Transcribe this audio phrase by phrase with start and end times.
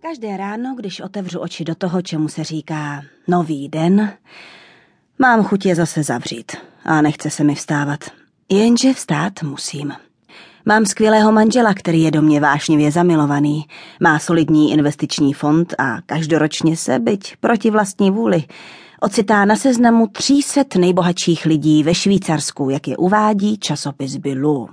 [0.00, 4.12] Každé ráno, když otevřu oči do toho, čemu se říká nový den,
[5.18, 6.52] mám chuť je zase zavřít
[6.84, 8.00] a nechce se mi vstávat.
[8.48, 9.92] Jenže vstát musím.
[10.64, 13.64] Mám skvělého manžela, který je do mě vášnivě zamilovaný.
[14.00, 18.44] Má solidní investiční fond a každoročně se, byť proti vlastní vůli,
[19.00, 24.68] ocitá na seznamu 300 nejbohatších lidí ve Švýcarsku, jak je uvádí časopis Bilu.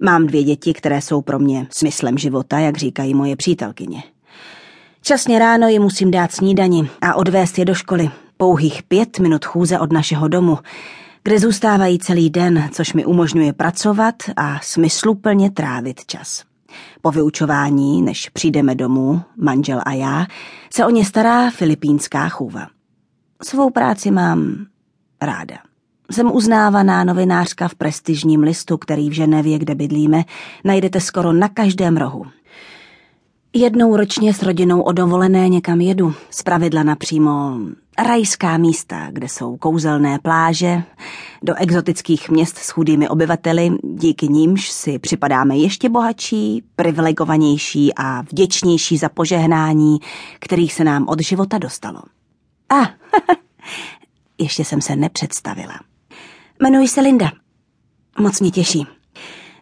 [0.00, 4.02] Mám dvě děti, které jsou pro mě smyslem života, jak říkají moje přítelkyně.
[5.06, 8.10] Časně ráno ji musím dát snídani a odvést je do školy.
[8.36, 10.58] Pouhých pět minut chůze od našeho domu,
[11.22, 16.44] kde zůstávají celý den, což mi umožňuje pracovat a smysluplně trávit čas.
[17.02, 20.26] Po vyučování, než přijdeme domů, manžel a já,
[20.74, 22.66] se o ně stará filipínská chůva.
[23.42, 24.66] Svou práci mám
[25.22, 25.56] ráda.
[26.10, 30.24] Jsem uznávaná novinářka v prestižním listu, který v Ženevě, kde bydlíme,
[30.64, 32.26] najdete skoro na každém rohu.
[33.58, 37.58] Jednou ročně s rodinou o dovolené někam jedu, zpravidla napřímo
[37.98, 40.82] rajská místa, kde jsou kouzelné pláže,
[41.42, 48.96] do exotických měst s chudými obyvateli, díky nímž si připadáme ještě bohatší, privilegovanější a vděčnější
[48.96, 49.98] za požehnání,
[50.38, 52.00] kterých se nám od života dostalo.
[52.68, 52.88] A, ah,
[54.38, 55.80] ještě jsem se nepředstavila.
[56.60, 57.32] Jmenuji se Linda.
[58.20, 58.95] Moc mě těší.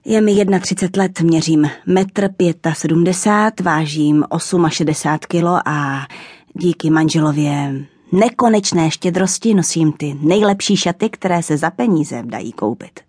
[0.07, 2.29] Je mi 31 let, měřím metr
[2.73, 4.25] 75, vážím
[4.69, 6.07] 68 kilo a
[6.55, 13.01] díky manželově nekonečné štědrosti nosím ty nejlepší šaty, které se za peníze dají koupit.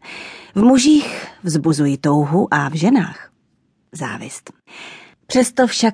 [0.55, 3.29] V mužích vzbuzují touhu a v ženách
[3.91, 4.53] závist.
[5.27, 5.93] Přesto však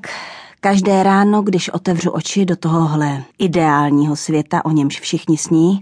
[0.59, 5.79] každé ráno, když otevřu oči do tohohle ideálního světa, o němž všichni sní,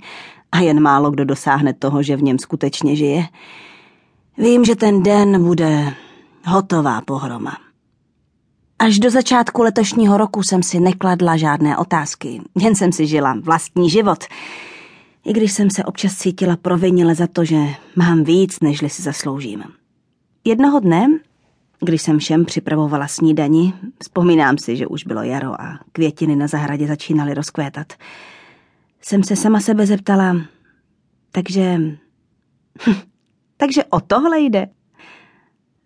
[0.51, 3.25] a jen málo kdo dosáhne toho, že v něm skutečně žije,
[4.39, 5.93] Vím, že ten den bude
[6.45, 7.57] hotová pohroma.
[8.79, 13.89] Až do začátku letošního roku jsem si nekladla žádné otázky, jen jsem si žila vlastní
[13.89, 14.23] život.
[15.25, 17.57] I když jsem se občas cítila provinile za to, že
[17.95, 19.63] mám víc, nežli si zasloužím.
[20.45, 21.07] Jednoho dne,
[21.79, 26.87] když jsem všem připravovala snídani, vzpomínám si, že už bylo jaro a květiny na zahradě
[26.87, 27.93] začínaly rozkvétat,
[29.01, 30.35] jsem se sama sebe zeptala,
[31.31, 31.79] takže
[33.61, 34.67] takže o tohle jde.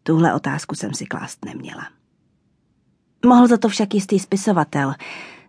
[0.04, 1.88] Tuhle otázku jsem si klást neměla.
[3.26, 4.94] Mohl za to však jistý spisovatel,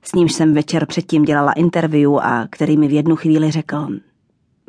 [0.03, 3.89] s nímž jsem večer předtím dělala interview a který mi v jednu chvíli řekl,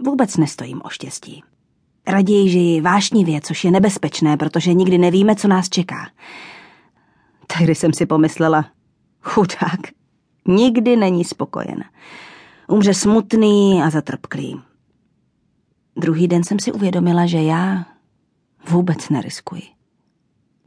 [0.05, 1.43] vůbec nestojím o štěstí.
[2.07, 6.09] Raději žiji vášnivě, což je nebezpečné, protože nikdy nevíme, co nás čeká.
[7.47, 8.65] Tehdy jsem si pomyslela,
[9.21, 9.79] chudák,
[10.47, 11.83] nikdy není spokojen.
[12.67, 14.61] Umře smutný a zatrpklý.
[15.97, 17.85] Druhý den jsem si uvědomila, že já
[18.69, 19.61] vůbec neriskuji.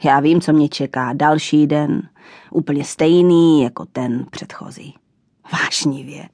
[0.05, 2.03] Já vím, co mě čeká další den,
[2.51, 4.95] úplně stejný jako ten předchozí.
[5.53, 6.29] Vášnivě.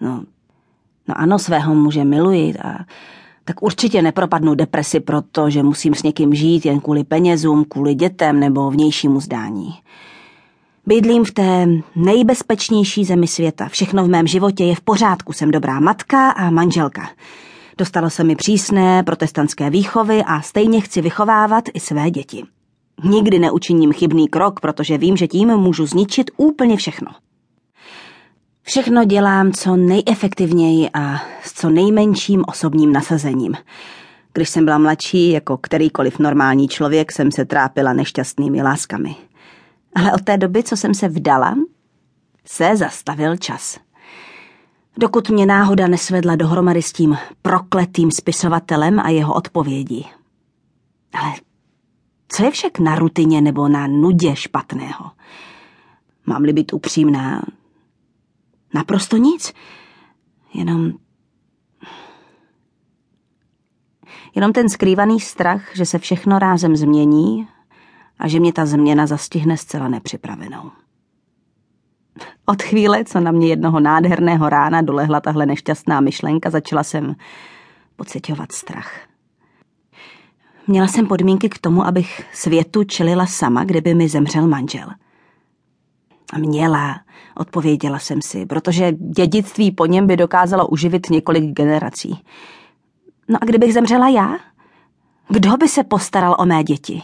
[0.00, 0.24] No,
[1.08, 2.78] no ano, svého muže miluji a
[3.44, 8.40] tak určitě nepropadnu depresi proto, že musím s někým žít jen kvůli penězům, kvůli dětem
[8.40, 9.74] nebo vnějšímu zdání.
[10.86, 11.66] Bydlím v té
[11.96, 13.68] nejbezpečnější zemi světa.
[13.68, 15.32] Všechno v mém životě je v pořádku.
[15.32, 17.08] Jsem dobrá matka a manželka.
[17.78, 22.44] Dostalo se mi přísné protestantské výchovy a stejně chci vychovávat i své děti.
[23.04, 27.08] Nikdy neučiním chybný krok, protože vím, že tím můžu zničit úplně všechno.
[28.62, 33.54] Všechno dělám co nejefektivněji a s co nejmenším osobním nasazením.
[34.32, 39.16] Když jsem byla mladší, jako kterýkoliv normální člověk, jsem se trápila nešťastnými láskami.
[39.94, 41.54] Ale od té doby, co jsem se vdala,
[42.44, 43.85] se zastavil čas
[44.98, 50.06] dokud mě náhoda nesvedla dohromady s tím prokletým spisovatelem a jeho odpovědí.
[51.12, 51.32] Ale
[52.28, 55.10] co je však na rutině nebo na nudě špatného?
[56.26, 57.42] Mám-li být upřímná?
[58.74, 59.52] Naprosto nic.
[60.54, 60.92] Jenom...
[64.34, 67.48] Jenom ten skrývaný strach, že se všechno rázem změní
[68.18, 70.70] a že mě ta změna zastihne zcela nepřipravenou.
[72.46, 77.14] Od chvíle, co na mě jednoho nádherného rána dolehla tahle nešťastná myšlenka, začala jsem
[77.96, 79.00] pocitovat strach.
[80.66, 84.88] Měla jsem podmínky k tomu, abych světu čelila sama, kdyby mi zemřel manžel.
[86.38, 87.00] Měla,
[87.36, 92.24] odpověděla jsem si, protože dědictví po něm by dokázalo uživit několik generací.
[93.28, 94.36] No a kdybych zemřela já?
[95.28, 97.02] Kdo by se postaral o mé děti?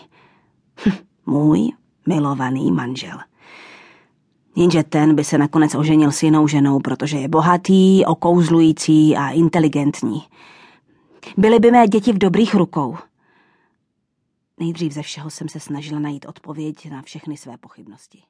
[0.87, 0.93] Hm,
[1.27, 1.73] můj
[2.07, 3.19] milovaný manžel.
[4.57, 10.23] Jenže ten by se nakonec oženil s jinou ženou, protože je bohatý, okouzlující a inteligentní.
[11.37, 12.97] Byly by mé děti v dobrých rukou.
[14.61, 18.23] Nejdřív ze všeho jsem se snažila najít odpověď na všechny své pochybnosti.